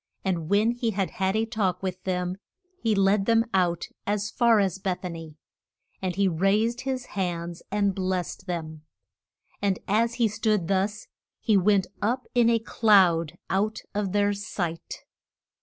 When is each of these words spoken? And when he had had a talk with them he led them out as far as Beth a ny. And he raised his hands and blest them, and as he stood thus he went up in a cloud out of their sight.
And 0.25 0.49
when 0.49 0.71
he 0.71 0.89
had 0.89 1.11
had 1.11 1.35
a 1.35 1.45
talk 1.45 1.83
with 1.83 2.03
them 2.05 2.37
he 2.79 2.95
led 2.95 3.27
them 3.27 3.45
out 3.53 3.85
as 4.07 4.31
far 4.31 4.59
as 4.59 4.79
Beth 4.79 5.03
a 5.03 5.09
ny. 5.11 5.35
And 6.01 6.15
he 6.15 6.27
raised 6.27 6.81
his 6.81 7.05
hands 7.13 7.61
and 7.69 7.93
blest 7.93 8.47
them, 8.47 8.81
and 9.61 9.77
as 9.87 10.15
he 10.15 10.27
stood 10.27 10.67
thus 10.69 11.05
he 11.39 11.55
went 11.55 11.85
up 12.01 12.25
in 12.33 12.49
a 12.49 12.57
cloud 12.57 13.37
out 13.47 13.83
of 13.93 14.11
their 14.11 14.33
sight. 14.33 15.03